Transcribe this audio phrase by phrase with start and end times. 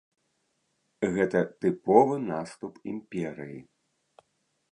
[1.17, 3.59] Гэта тыповы наступ імперыі.